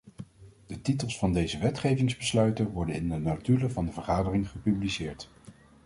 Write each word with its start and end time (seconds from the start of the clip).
De 0.67 0.81
titels 0.81 1.17
van 1.17 1.33
deze 1.33 1.57
wetgevingsbesluiten 1.57 2.69
worden 2.71 2.95
in 2.95 3.09
de 3.09 3.17
notulen 3.17 3.71
van 3.71 3.85
de 3.85 3.91
vergadering 3.91 4.49
gepubliceerd. 4.49 5.29